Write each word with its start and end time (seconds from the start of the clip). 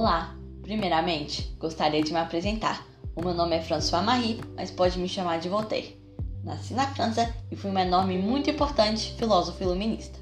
Olá! 0.00 0.34
Primeiramente, 0.62 1.54
gostaria 1.58 2.02
de 2.02 2.10
me 2.10 2.18
apresentar. 2.18 2.86
O 3.14 3.22
meu 3.22 3.34
nome 3.34 3.54
é 3.54 3.60
François 3.60 4.02
Marie, 4.02 4.40
mas 4.56 4.70
pode 4.70 4.98
me 4.98 5.06
chamar 5.06 5.40
de 5.40 5.50
Voltaire. 5.50 5.94
Nasci 6.42 6.72
na 6.72 6.86
França 6.86 7.30
e 7.50 7.54
fui 7.54 7.70
um 7.70 7.78
enorme 7.78 8.14
e 8.14 8.18
muito 8.18 8.48
importante 8.48 9.12
filósofo 9.18 9.62
iluminista. 9.62 10.18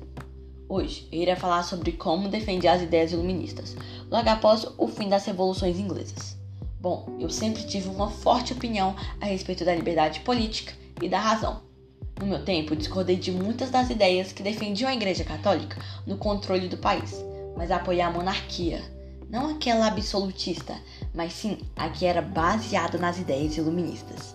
Hoje 0.69 1.07
eu 1.13 1.23
irei 1.23 1.37
falar 1.37 1.63
sobre 1.63 1.93
como 1.93 2.29
defender 2.29 2.67
as 2.67 2.83
ideias 2.83 3.13
iluministas, 3.13 3.77
logo 4.11 4.29
após 4.29 4.67
o 4.77 4.89
fim 4.89 5.09
das 5.09 5.25
revoluções 5.27 5.79
inglesas. 5.79 6.37
Bom, 6.81 7.17
eu 7.21 7.31
sempre 7.31 7.63
tive 7.63 7.89
uma 7.89 8.11
forte 8.11 8.53
opinião 8.53 8.97
a 9.21 9.27
respeito 9.27 9.65
da 9.65 9.77
liberdade 9.77 10.19
política 10.23 10.73
e 11.01 11.09
da 11.09 11.21
razão. 11.21 11.63
No 12.19 12.27
meu 12.27 12.45
tempo, 12.45 12.75
discordei 12.75 13.15
de 13.15 13.31
muitas 13.31 13.71
das 13.71 13.91
ideias 13.91 14.33
que 14.33 14.43
defendiam 14.43 14.91
a 14.91 14.95
Igreja 14.95 15.23
Católica 15.23 15.81
no 16.05 16.19
controle 16.19 16.67
do 16.67 16.79
país, 16.79 17.25
mas 17.57 17.71
apoiei 17.71 18.01
a 18.01 18.11
monarquia, 18.11 18.98
não 19.29 19.51
aquela 19.51 19.87
absolutista, 19.87 20.75
mas 21.15 21.33
sim 21.35 21.59
a 21.77 21.89
que 21.91 22.07
era 22.07 22.23
baseada 22.23 22.97
nas 22.97 23.19
ideias 23.19 23.57
iluministas. 23.57 24.35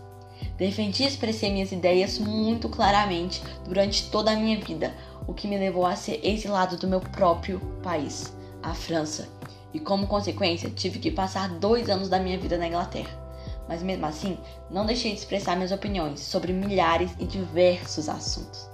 Defendi 0.57 1.03
e 1.03 1.07
expressei 1.07 1.52
minhas 1.52 1.71
ideias 1.71 2.19
muito 2.19 2.69
claramente 2.69 3.41
durante 3.66 4.09
toda 4.11 4.31
a 4.31 4.35
minha 4.35 4.59
vida, 4.59 4.93
o 5.27 5.33
que 5.33 5.47
me 5.47 5.57
levou 5.57 5.85
a 5.85 5.95
ser 5.95 6.19
exilado 6.23 6.77
do 6.77 6.88
meu 6.88 6.99
próprio 6.99 7.59
país, 7.81 8.31
a 8.61 8.73
França, 8.73 9.27
e 9.73 9.79
como 9.79 10.05
consequência 10.05 10.69
tive 10.69 10.99
que 10.99 11.09
passar 11.09 11.49
dois 11.49 11.89
anos 11.89 12.07
da 12.07 12.19
minha 12.19 12.38
vida 12.38 12.57
na 12.57 12.67
Inglaterra. 12.67 13.19
Mas 13.67 13.81
mesmo 13.81 14.05
assim, 14.05 14.38
não 14.69 14.85
deixei 14.85 15.13
de 15.13 15.19
expressar 15.19 15.55
minhas 15.55 15.71
opiniões 15.71 16.19
sobre 16.19 16.53
milhares 16.53 17.11
e 17.17 17.25
diversos 17.25 18.07
assuntos. 18.07 18.69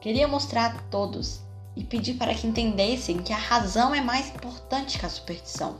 Queria 0.00 0.26
mostrar 0.26 0.74
a 0.74 0.78
todos 0.90 1.45
e 1.76 1.84
pedir 1.84 2.14
para 2.14 2.34
que 2.34 2.46
entendessem 2.46 3.18
que 3.18 3.32
a 3.32 3.38
razão 3.38 3.94
é 3.94 4.00
mais 4.00 4.34
importante 4.34 4.98
que 4.98 5.06
a 5.06 5.10
superstição. 5.10 5.76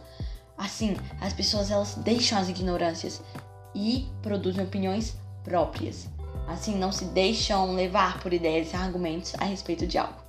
Assim, 0.56 0.94
as 1.20 1.32
pessoas 1.32 1.70
elas 1.70 1.94
deixam 1.96 2.38
as 2.38 2.48
ignorâncias 2.48 3.22
e 3.74 4.06
produzem 4.22 4.62
opiniões 4.62 5.16
próprias. 5.42 6.06
Assim, 6.46 6.76
não 6.76 6.92
se 6.92 7.06
deixam 7.06 7.74
levar 7.74 8.20
por 8.20 8.32
ideias 8.32 8.72
e 8.72 8.76
argumentos 8.76 9.34
a 9.38 9.44
respeito 9.44 9.86
de 9.86 9.98
algo. 9.98 10.24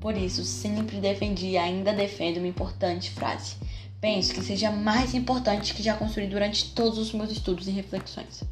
Por 0.00 0.16
isso, 0.16 0.44
sempre 0.44 1.00
defendi 1.00 1.50
e 1.50 1.58
ainda 1.58 1.92
defendo 1.92 2.36
uma 2.36 2.46
importante 2.46 3.10
frase. 3.10 3.56
Penso 4.00 4.32
que 4.32 4.42
seja 4.42 4.68
a 4.68 4.72
mais 4.72 5.14
importante 5.14 5.74
que 5.74 5.82
já 5.82 5.96
construí 5.96 6.28
durante 6.28 6.72
todos 6.72 6.98
os 6.98 7.12
meus 7.12 7.32
estudos 7.32 7.66
e 7.66 7.72
reflexões. 7.72 8.44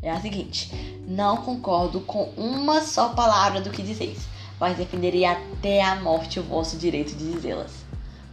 É 0.00 0.10
a 0.10 0.20
seguinte: 0.20 0.70
não 1.06 1.38
concordo 1.38 2.00
com 2.02 2.24
uma 2.36 2.80
só 2.82 3.08
palavra 3.08 3.60
do 3.60 3.70
que 3.70 3.82
dizeis, 3.82 4.28
mas 4.58 4.76
defenderei 4.76 5.24
até 5.24 5.82
a 5.82 5.96
morte 5.96 6.40
o 6.40 6.42
vosso 6.42 6.76
direito 6.76 7.14
de 7.14 7.32
dizê-las. 7.32 7.84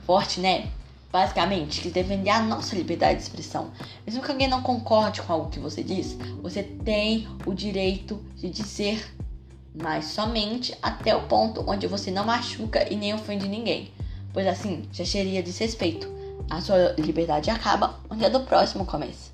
Forte, 0.05 0.39
né? 0.39 0.69
Basicamente, 1.11 1.81
quis 1.81 1.91
defender 1.91 2.29
a 2.29 2.41
nossa 2.41 2.75
liberdade 2.75 3.17
de 3.17 3.23
expressão. 3.23 3.71
Mesmo 4.05 4.23
que 4.23 4.31
alguém 4.31 4.47
não 4.47 4.61
concorde 4.61 5.21
com 5.21 5.33
algo 5.33 5.49
que 5.49 5.59
você 5.59 5.83
diz, 5.83 6.17
você 6.41 6.63
tem 6.63 7.27
o 7.45 7.53
direito 7.53 8.23
de 8.37 8.49
dizer 8.49 9.13
mas 9.73 10.05
somente 10.05 10.77
até 10.81 11.15
o 11.15 11.23
ponto 11.27 11.63
onde 11.67 11.87
você 11.87 12.11
não 12.11 12.25
machuca 12.25 12.91
e 12.91 12.95
nem 12.95 13.13
ofende 13.13 13.47
ninguém, 13.47 13.91
pois 14.33 14.45
assim 14.45 14.83
já 14.91 15.05
seria 15.05 15.41
desrespeito. 15.41 16.09
A 16.49 16.59
sua 16.59 16.95
liberdade 16.97 17.49
acaba 17.49 17.99
onde 18.09 18.25
a 18.25 18.29
do 18.29 18.41
próximo 18.41 18.85
começa. 18.85 19.30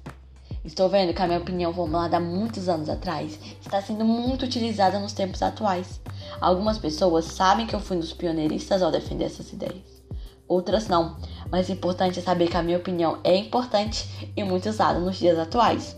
Estou 0.68 0.90
vendo 0.90 1.14
que 1.14 1.22
a 1.22 1.26
minha 1.26 1.40
opinião 1.40 1.74
formulada 1.74 2.18
há 2.18 2.20
muitos 2.20 2.68
anos 2.68 2.90
atrás 2.90 3.40
está 3.62 3.82
sendo 3.82 4.04
muito 4.04 4.44
utilizada 4.44 5.00
nos 5.00 5.14
tempos 5.14 5.42
atuais. 5.42 6.02
Algumas 6.42 6.78
pessoas 6.78 7.24
sabem 7.24 7.66
que 7.66 7.74
eu 7.74 7.80
fui 7.80 7.96
um 7.96 8.02
dos 8.02 8.12
pioneiristas 8.12 8.82
ao 8.82 8.92
defender 8.92 9.24
essas 9.24 9.54
ideias. 9.54 10.04
Outras 10.46 10.90
não, 10.90 11.16
mas 11.50 11.70
o 11.70 11.72
importante 11.72 12.20
é 12.20 12.22
saber 12.22 12.50
que 12.50 12.58
a 12.58 12.62
minha 12.62 12.78
opinião 12.78 13.18
é 13.24 13.38
importante 13.38 14.30
e 14.36 14.44
muito 14.44 14.68
usada 14.68 15.00
nos 15.00 15.18
dias 15.18 15.40
atuais. 15.40 15.96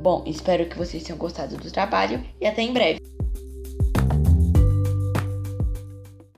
Bom, 0.00 0.22
espero 0.24 0.64
que 0.64 0.78
vocês 0.78 1.02
tenham 1.02 1.18
gostado 1.18 1.54
do 1.58 1.70
trabalho 1.70 2.24
e 2.40 2.46
até 2.46 2.62
em 2.62 2.72
breve. 2.72 3.15